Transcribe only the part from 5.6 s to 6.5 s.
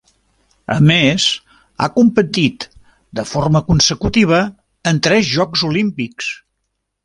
Olímpics.